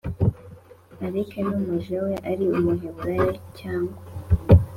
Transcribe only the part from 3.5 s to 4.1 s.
cyangwa